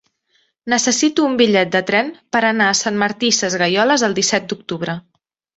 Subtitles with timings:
[0.71, 4.99] Necessito un bitllet de tren per anar a Sant Martí Sesgueioles el disset d'octubre.